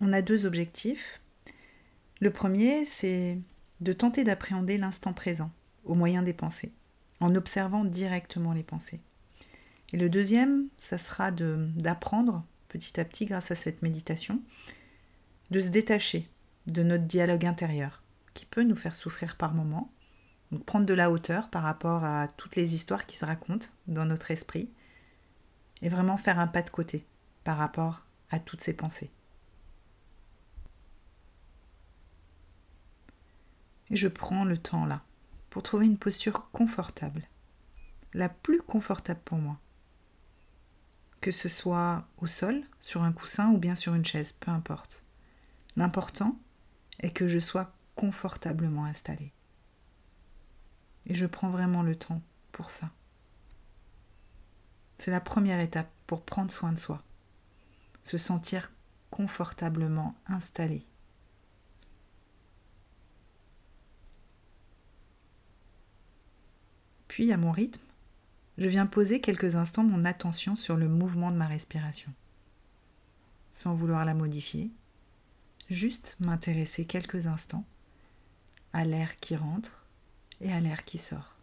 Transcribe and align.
on 0.00 0.12
a 0.12 0.22
deux 0.22 0.46
objectifs. 0.46 1.20
Le 2.20 2.30
premier, 2.30 2.84
c'est 2.84 3.38
de 3.80 3.92
tenter 3.92 4.24
d'appréhender 4.24 4.78
l'instant 4.78 5.12
présent 5.12 5.50
au 5.84 5.94
moyen 5.94 6.22
des 6.22 6.32
pensées, 6.32 6.72
en 7.20 7.34
observant 7.34 7.84
directement 7.84 8.52
les 8.52 8.62
pensées. 8.62 9.00
Et 9.92 9.96
le 9.96 10.08
deuxième, 10.08 10.68
ça 10.78 10.98
sera 10.98 11.30
d'apprendre 11.30 12.44
petit 12.68 12.98
à 12.98 13.04
petit, 13.04 13.26
grâce 13.26 13.50
à 13.50 13.54
cette 13.54 13.82
méditation, 13.82 14.40
de 15.50 15.60
se 15.60 15.68
détacher 15.68 16.28
de 16.66 16.82
notre 16.82 17.04
dialogue 17.04 17.46
intérieur, 17.46 18.02
qui 18.32 18.46
peut 18.46 18.64
nous 18.64 18.74
faire 18.74 18.94
souffrir 18.94 19.36
par 19.36 19.54
moments, 19.54 19.92
donc 20.50 20.64
prendre 20.64 20.86
de 20.86 20.94
la 20.94 21.10
hauteur 21.10 21.50
par 21.50 21.62
rapport 21.62 22.04
à 22.04 22.28
toutes 22.36 22.56
les 22.56 22.74
histoires 22.74 23.06
qui 23.06 23.16
se 23.16 23.24
racontent 23.24 23.68
dans 23.86 24.04
notre 24.04 24.30
esprit, 24.30 24.70
et 25.82 25.88
vraiment 25.88 26.16
faire 26.16 26.40
un 26.40 26.46
pas 26.48 26.62
de 26.62 26.70
côté 26.70 27.06
par 27.44 27.58
rapport 27.58 28.04
à 28.30 28.40
toutes 28.40 28.62
ces 28.62 28.74
pensées. 28.74 29.10
Et 33.94 33.96
je 33.96 34.08
prends 34.08 34.44
le 34.44 34.58
temps 34.58 34.86
là 34.86 35.04
pour 35.50 35.62
trouver 35.62 35.86
une 35.86 35.98
posture 35.98 36.50
confortable, 36.50 37.28
la 38.12 38.28
plus 38.28 38.60
confortable 38.60 39.20
pour 39.24 39.38
moi. 39.38 39.60
Que 41.20 41.30
ce 41.30 41.48
soit 41.48 42.04
au 42.18 42.26
sol, 42.26 42.64
sur 42.82 43.04
un 43.04 43.12
coussin 43.12 43.52
ou 43.52 43.58
bien 43.58 43.76
sur 43.76 43.94
une 43.94 44.04
chaise, 44.04 44.32
peu 44.32 44.50
importe. 44.50 45.04
L'important 45.76 46.36
est 46.98 47.12
que 47.12 47.28
je 47.28 47.38
sois 47.38 47.72
confortablement 47.94 48.84
installée. 48.84 49.32
Et 51.06 51.14
je 51.14 51.26
prends 51.26 51.50
vraiment 51.50 51.84
le 51.84 51.94
temps 51.94 52.20
pour 52.50 52.70
ça. 52.70 52.90
C'est 54.98 55.12
la 55.12 55.20
première 55.20 55.60
étape 55.60 55.92
pour 56.08 56.24
prendre 56.24 56.50
soin 56.50 56.72
de 56.72 56.78
soi. 56.78 57.00
Se 58.02 58.18
sentir 58.18 58.72
confortablement 59.10 60.16
installé. 60.26 60.84
Puis, 67.14 67.30
à 67.30 67.36
mon 67.36 67.52
rythme, 67.52 67.80
je 68.58 68.68
viens 68.68 68.86
poser 68.86 69.20
quelques 69.20 69.54
instants 69.54 69.84
mon 69.84 70.04
attention 70.04 70.56
sur 70.56 70.76
le 70.76 70.88
mouvement 70.88 71.30
de 71.30 71.36
ma 71.36 71.46
respiration. 71.46 72.12
Sans 73.52 73.72
vouloir 73.72 74.04
la 74.04 74.14
modifier, 74.14 74.72
juste 75.70 76.16
m'intéresser 76.18 76.86
quelques 76.86 77.28
instants 77.28 77.64
à 78.72 78.84
l'air 78.84 79.20
qui 79.20 79.36
rentre 79.36 79.84
et 80.40 80.52
à 80.52 80.58
l'air 80.58 80.84
qui 80.84 80.98
sort. 80.98 81.33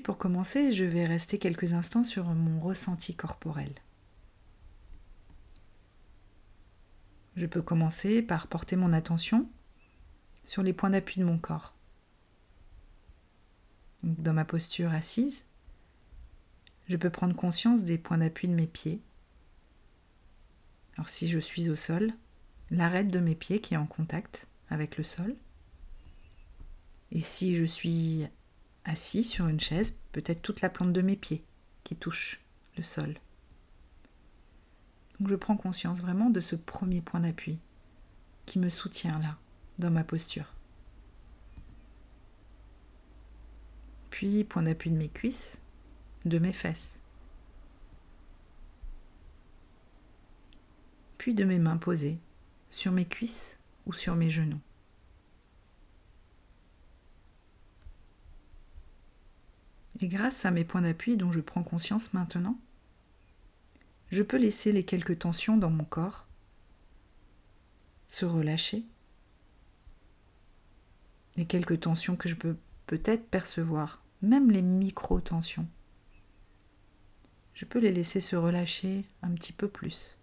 Pour 0.00 0.18
commencer, 0.18 0.72
je 0.72 0.84
vais 0.84 1.06
rester 1.06 1.38
quelques 1.38 1.72
instants 1.72 2.04
sur 2.04 2.26
mon 2.26 2.60
ressenti 2.60 3.14
corporel. 3.14 3.72
Je 7.36 7.46
peux 7.46 7.62
commencer 7.62 8.22
par 8.22 8.46
porter 8.46 8.76
mon 8.76 8.92
attention 8.92 9.48
sur 10.42 10.62
les 10.62 10.72
points 10.72 10.90
d'appui 10.90 11.20
de 11.20 11.26
mon 11.26 11.38
corps. 11.38 11.74
dans 14.02 14.34
ma 14.34 14.44
posture 14.44 14.92
assise, 14.92 15.46
je 16.88 16.96
peux 16.96 17.08
prendre 17.08 17.34
conscience 17.34 17.84
des 17.84 17.96
points 17.96 18.18
d'appui 18.18 18.48
de 18.48 18.54
mes 18.54 18.66
pieds. 18.66 19.00
Alors 20.96 21.08
si 21.08 21.28
je 21.28 21.38
suis 21.38 21.70
au 21.70 21.76
sol, 21.76 22.12
l'arête 22.70 23.08
de 23.08 23.20
mes 23.20 23.34
pieds 23.34 23.60
qui 23.60 23.74
est 23.74 23.78
en 23.78 23.86
contact 23.86 24.46
avec 24.68 24.98
le 24.98 25.04
sol. 25.04 25.34
Et 27.12 27.22
si 27.22 27.54
je 27.54 27.64
suis 27.64 28.28
assis 28.84 29.24
sur 29.24 29.48
une 29.48 29.60
chaise, 29.60 29.98
peut-être 30.12 30.42
toute 30.42 30.60
la 30.60 30.68
plante 30.68 30.92
de 30.92 31.02
mes 31.02 31.16
pieds 31.16 31.44
qui 31.84 31.96
touche 31.96 32.40
le 32.76 32.82
sol. 32.82 33.14
Donc 35.18 35.28
je 35.28 35.36
prends 35.36 35.56
conscience 35.56 36.00
vraiment 36.00 36.30
de 36.30 36.40
ce 36.40 36.56
premier 36.56 37.00
point 37.00 37.20
d'appui 37.20 37.58
qui 38.46 38.58
me 38.58 38.70
soutient 38.70 39.18
là, 39.20 39.38
dans 39.78 39.90
ma 39.90 40.04
posture. 40.04 40.52
Puis 44.10 44.44
point 44.44 44.62
d'appui 44.62 44.90
de 44.90 44.96
mes 44.96 45.08
cuisses, 45.08 45.60
de 46.24 46.38
mes 46.38 46.52
fesses. 46.52 47.00
Puis 51.18 51.34
de 51.34 51.44
mes 51.44 51.58
mains 51.58 51.78
posées 51.78 52.18
sur 52.70 52.92
mes 52.92 53.06
cuisses 53.06 53.58
ou 53.86 53.92
sur 53.92 54.14
mes 54.14 54.30
genoux. 54.30 54.60
Et 60.04 60.06
grâce 60.06 60.44
à 60.44 60.50
mes 60.50 60.66
points 60.66 60.82
d'appui 60.82 61.16
dont 61.16 61.32
je 61.32 61.40
prends 61.40 61.62
conscience 61.62 62.12
maintenant, 62.12 62.58
je 64.10 64.22
peux 64.22 64.36
laisser 64.36 64.70
les 64.70 64.84
quelques 64.84 65.20
tensions 65.20 65.56
dans 65.56 65.70
mon 65.70 65.86
corps 65.86 66.26
se 68.08 68.26
relâcher. 68.26 68.84
Les 71.36 71.46
quelques 71.46 71.80
tensions 71.80 72.16
que 72.16 72.28
je 72.28 72.34
peux 72.34 72.54
peut-être 72.86 73.30
percevoir, 73.30 74.02
même 74.20 74.50
les 74.50 74.60
micro-tensions. 74.60 75.66
Je 77.54 77.64
peux 77.64 77.78
les 77.78 77.90
laisser 77.90 78.20
se 78.20 78.36
relâcher 78.36 79.06
un 79.22 79.30
petit 79.30 79.54
peu 79.54 79.68
plus. 79.68 80.18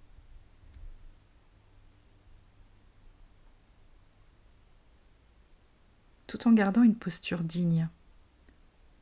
Tout 6.28 6.47
en 6.47 6.52
gardant 6.52 6.84
une 6.84 6.96
posture 6.96 7.41
digne. 7.41 7.90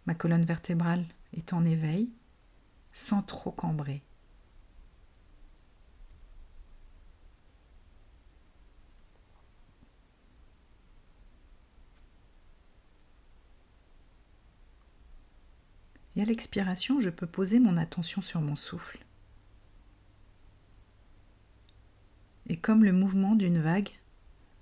Ma 0.10 0.16
colonne 0.16 0.44
vertébrale 0.44 1.06
est 1.34 1.54
en 1.54 1.64
éveil, 1.64 2.10
sans 2.96 3.22
trop 3.22 3.52
cambrer. 3.52 4.02
Et 16.16 16.24
à 16.24 16.26
l'expiration, 16.26 17.00
je 17.00 17.12
peux 17.12 17.28
poser 17.28 17.60
mon 17.60 17.78
attention 17.78 18.24
sur 18.24 18.42
mon 18.42 18.56
souffle. 18.56 19.06
Et 22.48 22.58
comme 22.58 22.84
le 22.84 22.94
mouvement 22.94 23.36
d'une 23.36 23.62
vague, 23.62 23.92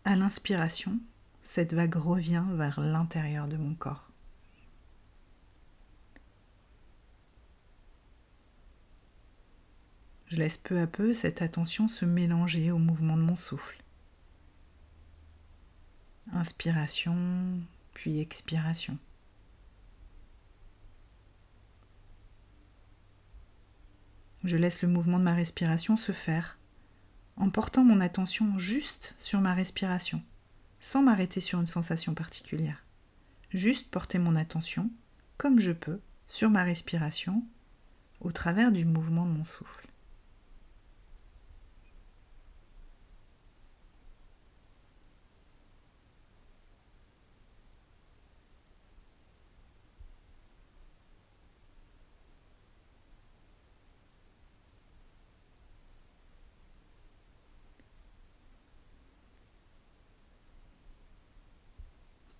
à 0.04 0.18
l'inspiration, 0.18 1.00
cette 1.44 1.74
vague 1.74 1.95
revient 1.95 2.44
vers 2.51 2.81
l'intérieur 2.81 3.48
de 3.48 3.56
mon 3.56 3.75
corps. 3.75 4.12
Je 10.29 10.38
laisse 10.38 10.57
peu 10.57 10.79
à 10.79 10.88
peu 10.88 11.13
cette 11.13 11.41
attention 11.41 11.88
se 11.88 12.03
mélanger 12.03 12.71
au 12.71 12.77
mouvement 12.77 13.15
de 13.15 13.21
mon 13.21 13.38
souffle. 13.38 13.81
Inspiration, 16.33 17.15
puis 17.94 18.19
expiration. 18.19 18.97
Je 24.44 24.57
laisse 24.57 24.81
le 24.81 24.89
mouvement 24.89 25.19
de 25.19 25.24
ma 25.24 25.33
respiration 25.33 25.95
se 25.95 26.12
faire 26.12 26.57
en 27.38 27.50
portant 27.50 27.83
mon 27.83 28.01
attention 28.01 28.59
juste 28.59 29.15
sur 29.18 29.39
ma 29.39 29.53
respiration, 29.53 30.21
sans 30.81 31.01
m'arrêter 31.01 31.39
sur 31.39 31.59
une 31.59 31.68
sensation 31.68 32.13
particulière. 32.13 32.83
Juste 33.51 33.91
porter 33.91 34.19
mon 34.19 34.35
attention, 34.35 34.89
comme 35.38 35.59
je 35.59 35.71
peux, 35.71 36.01
sur 36.27 36.50
ma 36.50 36.63
respiration, 36.63 37.44
au 38.19 38.31
travers 38.31 38.71
du 38.71 38.83
mouvement 38.83 39.25
de 39.25 39.31
mon 39.31 39.45
souffle. 39.45 39.87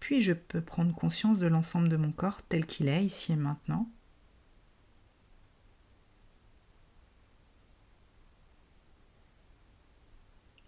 Je 0.10 0.34
peux 0.34 0.62
prendre 0.62 0.96
conscience 0.96 1.38
de 1.38 1.48
l'ensemble 1.48 1.90
de 1.90 1.98
mon 1.98 2.12
corps 2.12 2.42
tel 2.44 2.66
qu'il 2.66 2.88
est 2.88 3.06
ici 3.06 3.34
et 3.34 3.36
maintenant. 3.36 3.90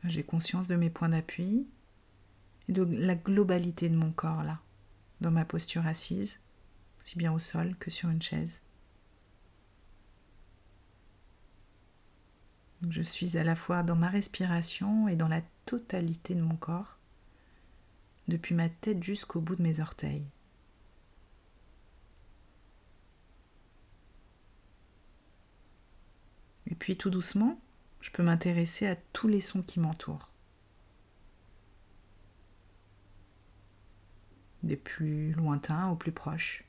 J'ai 0.04 0.24
conscience 0.24 0.68
de 0.68 0.76
mes 0.76 0.90
points 0.90 1.10
d'appui 1.10 1.68
et 2.68 2.74
de 2.74 2.84
la 2.84 3.16
globalité 3.16 3.90
de 3.90 3.96
mon 3.96 4.12
corps 4.12 4.44
là, 4.44 4.60
dans 5.22 5.32
ma 5.32 5.46
posture 5.46 5.88
assise, 5.88 6.40
aussi 7.00 7.18
bien 7.18 7.34
au 7.34 7.40
sol 7.40 7.76
que 7.80 7.92
sur 7.92 8.10
une 8.10 8.22
chaise. 8.22 8.62
je 12.90 13.02
suis 13.02 13.38
à 13.38 13.44
la 13.44 13.58
fois 13.58 13.84
dans 13.84 13.98
ma 13.98 14.08
respiration 14.08 15.10
et 15.10 15.18
dans 15.18 15.28
la 15.28 15.42
totalité 15.66 16.34
de 16.34 16.42
mon 16.42 16.56
corps 16.56 16.99
depuis 18.30 18.56
ma 18.56 18.70
tête 18.70 19.04
jusqu'au 19.04 19.42
bout 19.42 19.56
de 19.56 19.64
mes 19.64 19.82
orteils. 19.82 20.26
Et 26.68 26.76
puis 26.76 26.96
tout 26.96 27.10
doucement, 27.10 27.60
je 28.00 28.12
peux 28.12 28.24
m'intéresser 28.24 28.88
à 28.88 28.96
tous 28.96 29.28
les 29.28 29.42
sons 29.42 29.64
qui 29.64 29.80
m'entourent. 29.80 30.32
Des 34.64 34.78
plus 34.78 35.34
lointains 35.34 35.90
aux 35.90 35.96
plus 35.96 36.12
proches. 36.12 36.64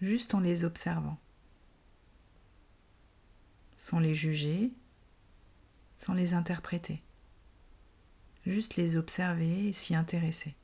Juste 0.00 0.34
en 0.34 0.40
les 0.40 0.64
observant. 0.64 1.18
Sans 3.76 3.98
les 3.98 4.14
juger, 4.14 4.72
sans 5.96 6.14
les 6.14 6.34
interpréter 6.34 7.02
juste 8.46 8.76
les 8.76 8.96
observer 8.96 9.68
et 9.68 9.72
s'y 9.72 9.94
intéresser. 9.94 10.54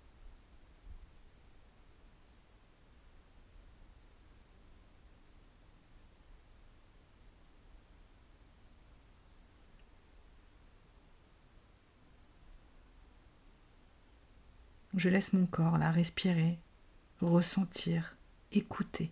Je 14.95 15.09
laisse 15.09 15.33
mon 15.33 15.47
corps 15.47 15.79
la 15.79 15.91
respirer, 15.91 16.59
ressentir, 17.21 18.17
écouter, 18.53 19.11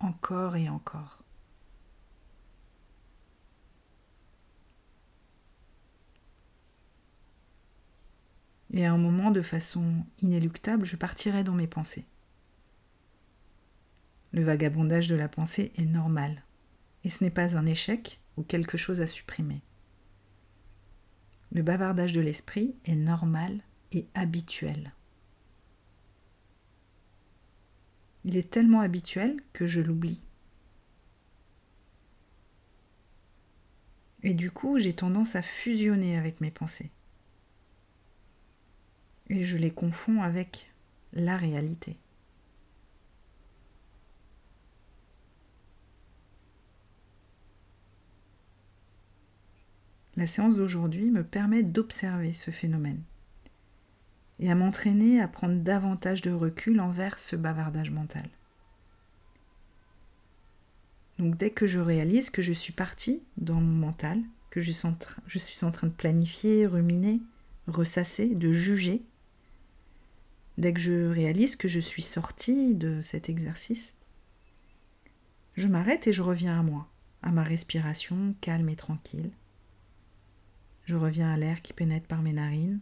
encore 0.00 0.56
et 0.56 0.68
encore. 0.68 1.25
Et 8.72 8.84
à 8.84 8.92
un 8.92 8.98
moment, 8.98 9.30
de 9.30 9.42
façon 9.42 10.04
inéluctable, 10.20 10.84
je 10.84 10.96
partirai 10.96 11.44
dans 11.44 11.54
mes 11.54 11.66
pensées. 11.66 12.06
Le 14.32 14.42
vagabondage 14.42 15.08
de 15.08 15.14
la 15.14 15.28
pensée 15.28 15.72
est 15.76 15.86
normal, 15.86 16.42
et 17.04 17.10
ce 17.10 17.22
n'est 17.22 17.30
pas 17.30 17.56
un 17.56 17.66
échec 17.66 18.20
ou 18.36 18.42
quelque 18.42 18.76
chose 18.76 19.00
à 19.00 19.06
supprimer. 19.06 19.62
Le 21.52 21.62
bavardage 21.62 22.12
de 22.12 22.20
l'esprit 22.20 22.74
est 22.84 22.96
normal 22.96 23.62
et 23.92 24.08
habituel. 24.14 24.92
Il 28.24 28.36
est 28.36 28.50
tellement 28.50 28.80
habituel 28.80 29.40
que 29.52 29.68
je 29.68 29.80
l'oublie. 29.80 30.22
Et 34.24 34.34
du 34.34 34.50
coup, 34.50 34.80
j'ai 34.80 34.92
tendance 34.92 35.36
à 35.36 35.42
fusionner 35.42 36.18
avec 36.18 36.40
mes 36.40 36.50
pensées 36.50 36.90
et 39.28 39.44
je 39.44 39.56
les 39.56 39.70
confonds 39.70 40.22
avec 40.22 40.72
la 41.12 41.36
réalité. 41.36 41.98
La 50.16 50.26
séance 50.26 50.56
d'aujourd'hui 50.56 51.10
me 51.10 51.22
permet 51.22 51.62
d'observer 51.62 52.32
ce 52.32 52.50
phénomène 52.50 53.02
et 54.38 54.50
à 54.50 54.54
m'entraîner 54.54 55.20
à 55.20 55.28
prendre 55.28 55.60
davantage 55.60 56.22
de 56.22 56.30
recul 56.30 56.80
envers 56.80 57.18
ce 57.18 57.36
bavardage 57.36 57.90
mental. 57.90 58.28
Donc 61.18 61.36
dès 61.36 61.50
que 61.50 61.66
je 61.66 61.78
réalise 61.78 62.30
que 62.30 62.42
je 62.42 62.52
suis 62.52 62.72
partie 62.72 63.22
dans 63.36 63.60
mon 63.60 63.86
mental, 63.86 64.22
que 64.50 64.60
je 64.60 64.72
suis 65.38 65.66
en 65.66 65.70
train 65.70 65.86
de 65.86 65.92
planifier, 65.92 66.66
ruminer, 66.66 67.20
ressasser, 67.66 68.28
de 68.28 68.52
juger, 68.52 69.02
Dès 70.58 70.72
que 70.72 70.80
je 70.80 71.08
réalise 71.08 71.56
que 71.56 71.68
je 71.68 71.80
suis 71.80 72.02
sortie 72.02 72.74
de 72.74 73.02
cet 73.02 73.28
exercice, 73.28 73.94
je 75.54 75.68
m'arrête 75.68 76.06
et 76.06 76.12
je 76.12 76.22
reviens 76.22 76.58
à 76.58 76.62
moi, 76.62 76.88
à 77.22 77.30
ma 77.30 77.42
respiration 77.42 78.34
calme 78.40 78.68
et 78.68 78.76
tranquille. 78.76 79.30
Je 80.84 80.96
reviens 80.96 81.32
à 81.32 81.36
l'air 81.36 81.62
qui 81.62 81.72
pénètre 81.72 82.06
par 82.06 82.22
mes 82.22 82.32
narines 82.32 82.80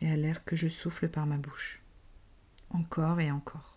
et 0.00 0.10
à 0.10 0.16
l'air 0.16 0.44
que 0.44 0.56
je 0.56 0.68
souffle 0.68 1.08
par 1.08 1.26
ma 1.26 1.36
bouche. 1.36 1.80
Encore 2.70 3.20
et 3.20 3.30
encore. 3.30 3.73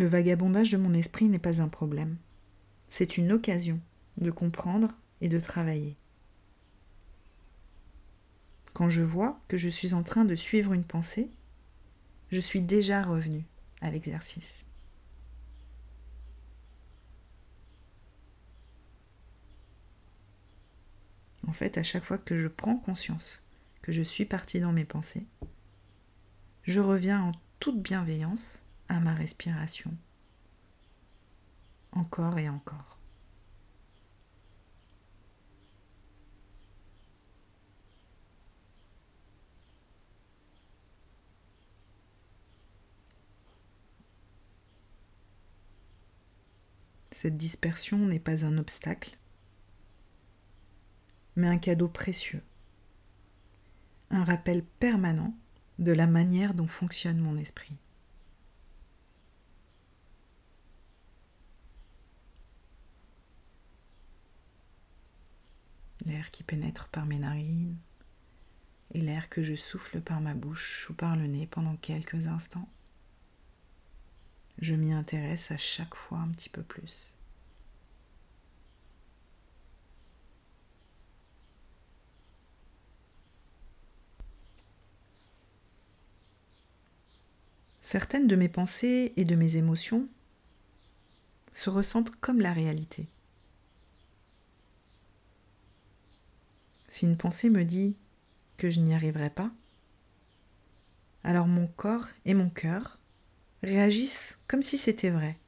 Le 0.00 0.06
vagabondage 0.06 0.70
de 0.70 0.78
mon 0.78 0.94
esprit 0.94 1.26
n'est 1.26 1.38
pas 1.38 1.60
un 1.60 1.68
problème. 1.68 2.16
C'est 2.86 3.18
une 3.18 3.32
occasion 3.32 3.78
de 4.16 4.30
comprendre 4.30 4.88
et 5.20 5.28
de 5.28 5.38
travailler. 5.38 5.94
Quand 8.72 8.88
je 8.88 9.02
vois 9.02 9.38
que 9.46 9.58
je 9.58 9.68
suis 9.68 9.92
en 9.92 10.02
train 10.02 10.24
de 10.24 10.34
suivre 10.34 10.72
une 10.72 10.84
pensée, 10.84 11.28
je 12.30 12.40
suis 12.40 12.62
déjà 12.62 13.02
revenu 13.02 13.44
à 13.82 13.90
l'exercice. 13.90 14.64
En 21.46 21.52
fait, 21.52 21.76
à 21.76 21.82
chaque 21.82 22.04
fois 22.04 22.16
que 22.16 22.38
je 22.38 22.48
prends 22.48 22.78
conscience 22.78 23.42
que 23.82 23.92
je 23.92 24.00
suis 24.00 24.24
parti 24.24 24.60
dans 24.60 24.72
mes 24.72 24.86
pensées, 24.86 25.26
je 26.62 26.80
reviens 26.80 27.20
en 27.20 27.32
toute 27.58 27.82
bienveillance 27.82 28.64
à 28.90 28.98
ma 28.98 29.14
respiration. 29.14 29.96
Encore 31.92 32.38
et 32.38 32.48
encore. 32.48 32.98
Cette 47.12 47.36
dispersion 47.36 47.98
n'est 47.98 48.18
pas 48.18 48.44
un 48.44 48.58
obstacle, 48.58 49.16
mais 51.36 51.46
un 51.46 51.58
cadeau 51.58 51.88
précieux, 51.88 52.42
un 54.10 54.24
rappel 54.24 54.64
permanent 54.64 55.36
de 55.78 55.92
la 55.92 56.06
manière 56.06 56.54
dont 56.54 56.66
fonctionne 56.66 57.18
mon 57.18 57.36
esprit. 57.36 57.76
L'air 66.06 66.30
qui 66.30 66.42
pénètre 66.42 66.88
par 66.88 67.06
mes 67.06 67.18
narines 67.18 67.76
et 68.92 69.00
l'air 69.00 69.28
que 69.28 69.42
je 69.42 69.54
souffle 69.54 70.00
par 70.00 70.20
ma 70.20 70.34
bouche 70.34 70.88
ou 70.90 70.94
par 70.94 71.16
le 71.16 71.26
nez 71.26 71.46
pendant 71.46 71.76
quelques 71.76 72.26
instants. 72.26 72.68
Je 74.58 74.74
m'y 74.74 74.92
intéresse 74.92 75.50
à 75.50 75.56
chaque 75.56 75.94
fois 75.94 76.18
un 76.18 76.28
petit 76.28 76.48
peu 76.48 76.62
plus. 76.62 77.14
Certaines 87.80 88.28
de 88.28 88.36
mes 88.36 88.48
pensées 88.48 89.12
et 89.16 89.24
de 89.24 89.34
mes 89.34 89.56
émotions 89.56 90.08
se 91.54 91.70
ressentent 91.70 92.14
comme 92.20 92.40
la 92.40 92.52
réalité. 92.52 93.08
Si 96.90 97.06
une 97.06 97.16
pensée 97.16 97.50
me 97.50 97.64
dit 97.64 97.96
que 98.56 98.68
je 98.68 98.80
n'y 98.80 98.94
arriverai 98.94 99.30
pas, 99.30 99.50
alors 101.22 101.46
mon 101.46 101.68
corps 101.68 102.08
et 102.24 102.34
mon 102.34 102.50
cœur 102.50 102.98
réagissent 103.62 104.38
comme 104.48 104.62
si 104.62 104.76
c'était 104.76 105.10
vrai. 105.10 105.38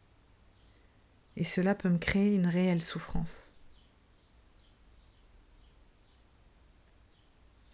Et 1.36 1.44
cela 1.44 1.74
peut 1.74 1.88
me 1.88 1.98
créer 1.98 2.34
une 2.34 2.46
réelle 2.46 2.82
souffrance. 2.82 3.50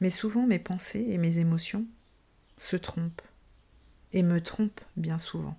Mais 0.01 0.11
souvent 0.11 0.47
mes 0.47 0.61
pensées 0.61 1.07
et 1.11 1.19
mes 1.19 1.39
émotions 1.39 1.87
se 2.57 2.77
trompent 2.77 3.23
et 4.13 4.23
me 4.23 4.41
trompe 4.41 4.81
bien 4.97 5.19
souvent. 5.19 5.59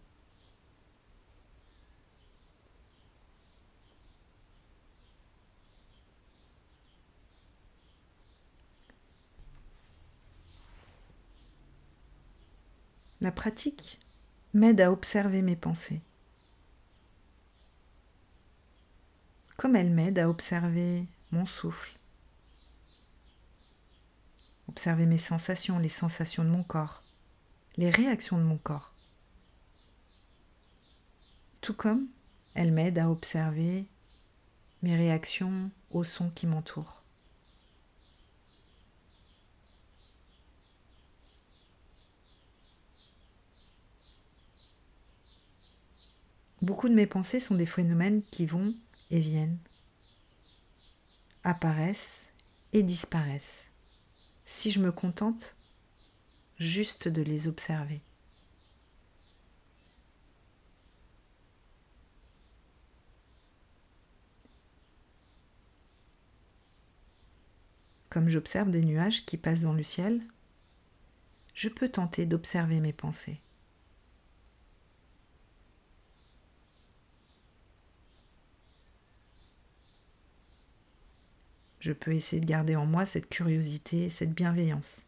La 13.22 13.34
pratique 13.34 14.00
m'aide 14.54 14.80
à 14.80 14.94
observer 14.94 15.42
mes 15.42 15.58
pensées, 15.58 16.02
comme 19.58 19.76
elle 19.76 19.92
m'aide 19.92 20.20
à 20.20 20.30
observer 20.30 21.06
mon 21.32 21.46
souffle, 21.46 22.00
observer 24.70 25.06
mes 25.06 25.18
sensations, 25.18 25.80
les 25.80 25.90
sensations 25.90 26.46
de 26.46 26.50
mon 26.50 26.64
corps, 26.64 27.04
les 27.76 27.90
réactions 27.90 28.38
de 28.38 28.44
mon 28.44 28.58
corps. 28.58 28.94
Tout 31.60 31.74
comme 31.74 32.08
elle 32.54 32.72
m'aide 32.72 33.00
à 33.00 33.10
observer 33.10 33.86
mes 34.82 34.96
réactions 34.96 35.72
aux 35.92 36.06
sons 36.06 36.30
qui 36.30 36.48
m'entourent. 36.48 36.99
Beaucoup 46.62 46.90
de 46.90 46.94
mes 46.94 47.08
pensées 47.08 47.40
sont 47.40 47.56
des 47.56 47.66
phénomènes 47.66 48.22
qui 48.32 48.46
vont 48.46 48.76
et 49.12 49.22
viennent, 49.22 49.58
apparaissent 51.44 52.30
et 52.74 52.84
disparaissent. 52.84 53.68
Si 54.46 54.70
je 54.72 54.82
me 54.82 54.92
contente 54.92 55.56
juste 56.58 57.08
de 57.08 57.22
les 57.22 57.48
observer. 57.48 58.02
Comme 68.10 68.28
j'observe 68.28 68.72
des 68.72 68.84
nuages 68.84 69.26
qui 69.26 69.38
passent 69.38 69.62
dans 69.62 69.74
le 69.74 69.84
ciel, 69.84 70.22
je 71.54 71.70
peux 71.70 71.90
tenter 71.90 72.26
d'observer 72.26 72.80
mes 72.80 72.94
pensées. 72.94 73.40
Je 81.90 81.94
peux 81.94 82.14
essayer 82.14 82.40
de 82.40 82.46
garder 82.46 82.76
en 82.76 82.86
moi 82.86 83.08
cette 83.08 83.30
curiosité, 83.30 84.12
cette 84.12 84.36
bienveillance 84.36 85.08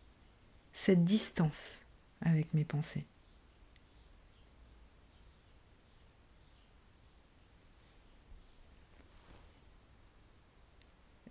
cette 0.73 1.03
distance 1.03 1.81
avec 2.21 2.55
mes 2.55 2.65
pensées. 2.65 3.05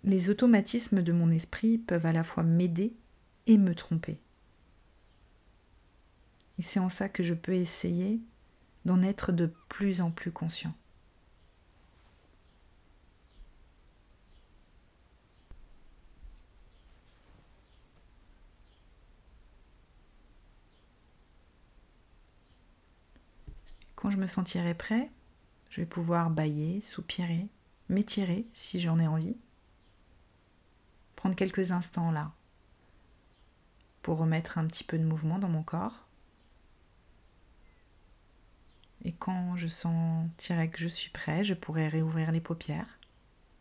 Les 0.05 0.29
automatismes 0.29 1.01
de 1.01 1.11
mon 1.11 1.29
esprit 1.31 1.77
peuvent 1.77 2.05
à 2.05 2.13
la 2.13 2.23
fois 2.23 2.43
m'aider 2.43 2.93
et 3.45 3.57
me 3.57 3.75
tromper. 3.75 4.21
Et 6.59 6.61
c'est 6.61 6.79
en 6.79 6.87
ça 6.87 7.09
que 7.09 7.23
je 7.23 7.33
peux 7.33 7.55
essayer 7.55 8.21
d'en 8.85 9.03
être 9.03 9.33
de 9.33 9.51
plus 9.67 9.99
en 9.99 10.11
plus 10.11 10.31
conscient. 10.31 10.73
Quand 24.01 24.09
je 24.09 24.17
me 24.17 24.25
sentirai 24.25 24.73
prêt, 24.73 25.11
je 25.69 25.79
vais 25.79 25.85
pouvoir 25.85 26.31
bailler, 26.31 26.81
soupirer, 26.81 27.47
m'étirer 27.87 28.47
si 28.51 28.81
j'en 28.81 28.99
ai 28.99 29.05
envie. 29.05 29.37
Prendre 31.15 31.35
quelques 31.35 31.69
instants 31.69 32.09
là 32.09 32.31
pour 34.01 34.17
remettre 34.17 34.57
un 34.57 34.65
petit 34.65 34.83
peu 34.83 34.97
de 34.97 35.03
mouvement 35.03 35.37
dans 35.37 35.49
mon 35.49 35.61
corps. 35.61 36.07
Et 39.03 39.11
quand 39.11 39.55
je 39.55 39.67
sentirai 39.67 40.71
que 40.71 40.79
je 40.79 40.87
suis 40.87 41.11
prêt, 41.11 41.43
je 41.43 41.53
pourrai 41.53 41.87
réouvrir 41.87 42.31
les 42.31 42.41
paupières 42.41 42.97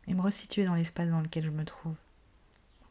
et 0.06 0.14
me 0.14 0.22
resituer 0.22 0.64
dans 0.64 0.74
l'espace 0.74 1.10
dans 1.10 1.20
lequel 1.20 1.44
je 1.44 1.50
me 1.50 1.66
trouve. 1.66 1.96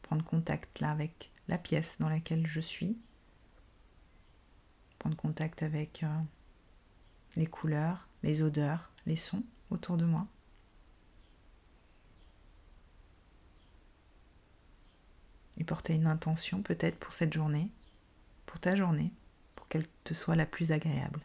Prendre 0.02 0.24
contact 0.24 0.78
là 0.78 0.92
avec 0.92 1.32
la 1.48 1.58
pièce 1.58 1.98
dans 1.98 2.08
laquelle 2.08 2.46
je 2.46 2.60
suis. 2.60 2.96
Prendre 5.00 5.16
contact 5.16 5.64
avec 5.64 6.04
euh, 6.04 6.20
les 7.36 7.46
couleurs, 7.46 8.08
les 8.22 8.42
odeurs, 8.42 8.90
les 9.06 9.16
sons 9.16 9.42
autour 9.70 9.96
de 9.96 10.04
moi. 10.04 10.26
Et 15.56 15.64
porter 15.64 15.94
une 15.94 16.06
intention 16.06 16.62
peut-être 16.62 16.98
pour 16.98 17.12
cette 17.12 17.32
journée, 17.32 17.70
pour 18.46 18.58
ta 18.60 18.74
journée, 18.74 19.12
pour 19.54 19.68
qu'elle 19.68 19.86
te 20.04 20.14
soit 20.14 20.36
la 20.36 20.46
plus 20.46 20.72
agréable. 20.72 21.20